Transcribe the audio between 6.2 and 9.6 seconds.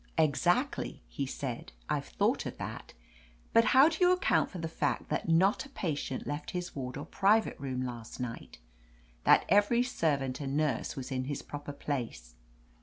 left his ward or private room last night? That